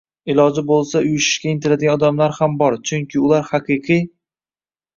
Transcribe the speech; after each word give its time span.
iloji 0.33 0.61
bo‘lsa 0.71 1.01
uyushishga 1.09 1.51
intiladigan 1.51 1.99
odamlar 2.01 2.35
ham 2.39 2.57
bor, 2.65 2.81
chunki 2.91 3.23
ular 3.29 3.47
“haqiqiy 3.53 4.05